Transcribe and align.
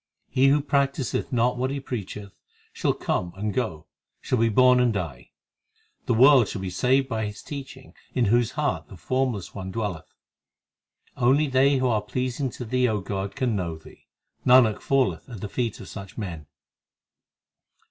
He 0.31 0.47
who 0.47 0.61
practiseth 0.61 1.31
not 1.31 1.57
what 1.59 1.69
he 1.69 1.79
preacheth, 1.79 2.31
Shall 2.73 2.95
come 2.95 3.33
and 3.35 3.53
go, 3.53 3.85
shall 4.19 4.39
be 4.39 4.49
born 4.49 4.79
and 4.79 4.91
die. 4.91 5.29
The 6.07 6.15
world 6.15 6.47
shall 6.47 6.61
be 6.63 6.71
saved 6.71 7.07
by 7.07 7.27
his 7.27 7.43
teaching 7.43 7.93
In 8.15 8.25
whose 8.25 8.53
heart 8.53 8.87
the 8.87 8.97
Formless 8.97 9.53
One 9.53 9.69
dwelleth. 9.69 10.11
Only 11.15 11.45
they 11.45 11.77
who 11.77 11.85
are 11.85 12.01
pleasing 12.01 12.49
to 12.49 12.65
Thee, 12.65 12.87
O 12.89 12.99
God, 12.99 13.35
can 13.35 13.55
know 13.55 13.77
Thee: 13.77 14.07
Nanak 14.43 14.81
falleth 14.81 15.29
at 15.29 15.39
the 15.39 15.47
feet 15.47 15.79
of 15.79 15.87
such 15.87 16.17
men. 16.17 16.47